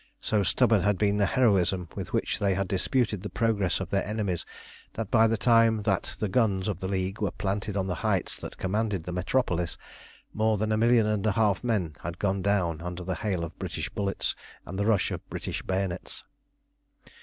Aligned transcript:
So 0.19 0.41
stubborn 0.41 0.81
had 0.81 0.97
been 0.97 1.17
the 1.17 1.27
heroism 1.27 1.87
with 1.95 2.11
which 2.11 2.39
they 2.39 2.55
had 2.55 2.67
disputed 2.67 3.21
the 3.21 3.29
progress 3.29 3.79
of 3.79 3.91
their 3.91 4.03
enemies 4.03 4.47
that 4.93 5.11
by 5.11 5.27
the 5.27 5.37
time 5.37 5.83
that 5.83 6.15
the 6.17 6.27
guns 6.27 6.67
of 6.67 6.79
the 6.79 6.87
League 6.87 7.21
were 7.21 7.29
planted 7.29 7.77
on 7.77 7.85
the 7.85 7.93
heights 8.01 8.35
that 8.37 8.57
commanded 8.57 9.03
the 9.03 9.11
Metropolis, 9.11 9.77
more 10.33 10.57
than 10.57 10.71
a 10.71 10.75
million 10.77 11.05
and 11.05 11.27
a 11.27 11.33
half 11.33 11.57
of 11.59 11.63
men 11.63 11.95
had 12.01 12.17
gone 12.17 12.41
down 12.41 12.81
under 12.81 13.03
the 13.03 13.13
hail 13.21 13.43
of 13.43 13.59
British 13.59 13.89
bullets 13.91 14.35
and 14.65 14.79
the 14.79 14.87
rush 14.87 15.11
of 15.11 15.29
British 15.29 15.61
bayonets. 15.61 16.23